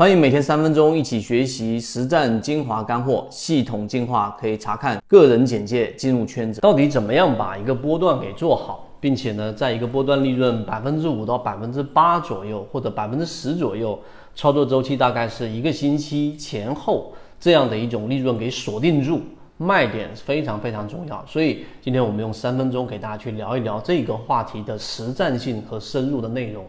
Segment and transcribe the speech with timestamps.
[0.00, 6.62] 欢迎每天三分钟一起学习实战精华干货，系统进化可以查看个人简介进入圈子。
[6.62, 13.98] 到底怎么样把一个波段给做好，并且呢，在一个波段利润百分之五到百分之八左右，或者百分之十左右，
[14.34, 19.20] 操作周期大概是一个星期前后这样的一种利润给锁定住，
[19.58, 21.22] 卖点非常非常重要。
[21.28, 26.64] 所以今天我们用三分钟给大家去聊一聊这个话题的实战性和深入的内容。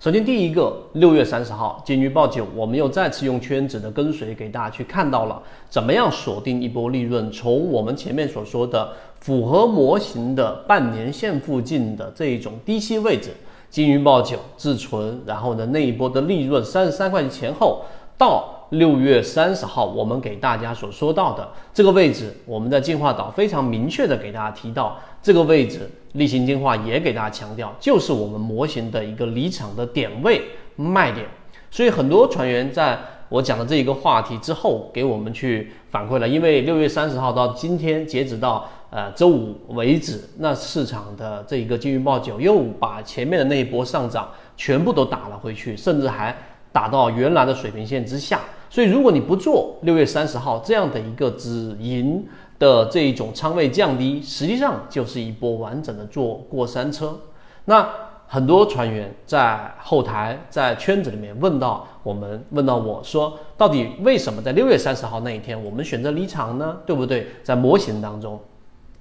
[0.00, 7.28] 首先，第一个，六月三十号金鱼报九，我们又再次用圈子的跟随给大家去看到了怎么样锁定一波利润。
[7.32, 13.30] 从我们前面所说的符合模型的半年线附近的这一种低吸位置，
[13.70, 17.82] 金鱼报九自存，然后呢那一波的利润三十三块钱前后
[18.16, 18.54] 到。
[18.70, 30.42] 六月三十号，我们给大家所说到的这个位置，我们在进化岛非常明确的给大家提到这个位置，例行进化也给大家强调，就是我们模型的一个离场的点位
[30.76, 31.26] 卖点。
[31.70, 32.98] 所以很多船员在
[33.28, 46.34] 我讲的这一个话题之后，给我们去反馈了，因为六月三十号到今天截止到呃周五为止，那市场的这一个金鱼报九又把前面的那一波上涨全部都打了回去，甚至还
[46.72, 48.40] 打到原来的水平线之下。
[48.70, 52.26] 所以，如果你不做六月三十号这样的一个止盈
[52.58, 57.18] 的这一种仓位降低，实际上就是一波完整的坐过山车。
[57.64, 57.88] 那
[58.26, 66.76] 很多船员在后台在圈子里面问到我们，问到我说，到底为什么在六月三十号那一天我们选择离场呢？
[66.84, 67.26] 对不对？
[67.42, 68.38] 在模型当中，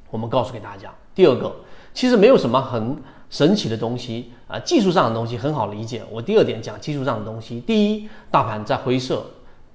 [0.09, 1.53] 我们告诉给大家，第二个，
[1.93, 2.95] 其实没有什么很
[3.29, 6.01] 神奇的东西啊，技术上的东西很好理解。
[6.09, 9.25] 我第二点讲技术上的东西，第一，大盘在灰色。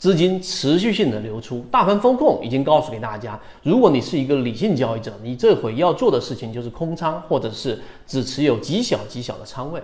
[0.02, 9.80] 资金持续性的流出，大盘风控已经告诉给大家，如果你是一个理性交易者，你这回要做的事情就是空仓，或者是只持有极小极小的仓位。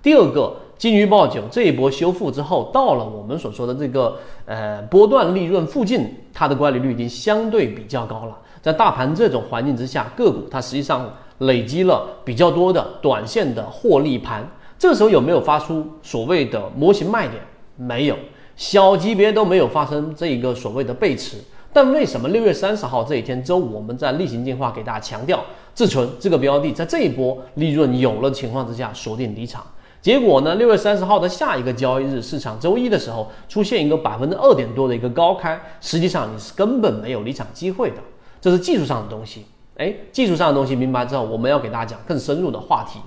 [0.00, 8.38] 第二个，金鱼报九这一波修复之后，到了我们所说的这个呃波段利润附近，它的乖离率已经相对比较高了。
[8.62, 14.48] 在大盘这种环境之下，个股它实际上累积了比较多的短线的获利盘。
[14.78, 17.42] 这个时候有没有发出所谓的模型卖点？
[17.76, 18.16] 没有。
[18.58, 21.36] 小级别都没有发生这一个所谓的背驰，
[21.72, 25.40] 但为什么六月三十号这一天周五，我们在例行进化给大家强调，
[25.72, 29.64] 自存这个标的在这一波利润有了情况之下锁定离场，
[30.02, 37.98] 结果呢，六月三十号的下一个交易日市场周一的时候出现一个百分之二点多的一个高开，实际上你是根本没有离场机会的，
[38.40, 39.46] 这是技术上的东西。
[39.76, 42.98] 哎，技术上的东西明白之后，我们要给大家讲更深入的话题。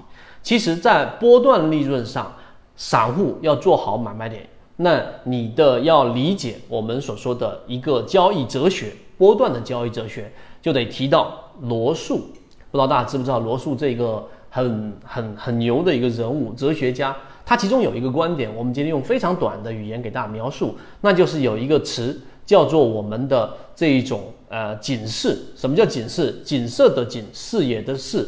[0.41, 2.33] 其实，在波段利润上，
[2.77, 4.47] 散户要做好买卖点。
[4.83, 10.31] 那你的要理解我们所说的一个交易哲学，波段的交易哲学，
[10.61, 12.17] 就得提到罗素。
[12.71, 17.15] 不知道大家知不知道罗素这个很很很牛的一个人物，哲学家。
[17.45, 25.37] 他其中有一个观点，我们今天用非常短的语言给大家描述，那就是有一个词叫做我们的这一种呃警示。
[25.55, 26.41] 什么叫警示？
[26.43, 28.27] 景色的景，视野的视，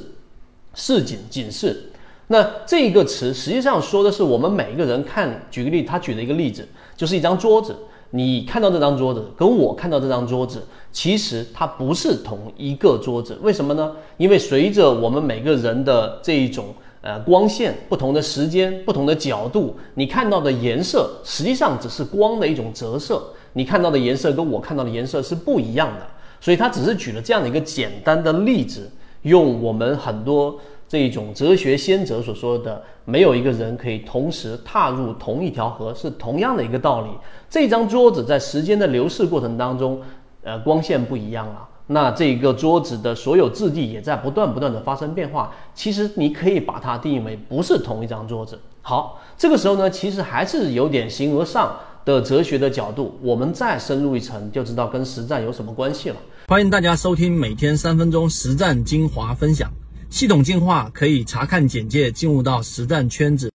[0.76, 1.90] 市井警示。
[2.34, 6.68] 那这个词实际上说的是我们每一个人看，举个例，他举了一个例子，
[6.98, 7.76] 就是一张桌子。
[8.10, 13.38] 你看到这张桌子，跟我看到这张桌子，其实它不是同一个桌子。
[13.44, 13.96] 为什么呢？
[14.18, 23.22] 因为随着我们每个人的这一种呃光线不同的时间、不同的角度，你看到的颜色实际上只是光的一种折射。
[23.54, 26.08] 你看到的颜色跟我看到的颜色是不一样的。
[26.42, 28.90] 所以他只是举了这样的一个简单的例子，
[29.22, 30.60] 用我们很多。
[30.94, 37.08] 这一种哲学先哲所说的，没有一个人可以同时踏入同一条河，是同样的一个道理。
[37.50, 40.00] 这张桌子在时间的流逝过程当中，
[40.44, 45.52] 呃，光线不一样了，那这个桌子的所有质地也在不断不断的发生变化。
[45.74, 48.60] 其实你可以把它定义为不是同一张桌子。
[48.84, 56.18] 好，这个时候呢，其实还是有点形而上的哲学的角度，我们再深入一层，就知道跟实战有什么关系了。
[56.50, 59.74] 欢迎大家收听每天三分钟实战精华分享。
[60.14, 63.52] 系统进化可以查看简介，进入到实战圈子。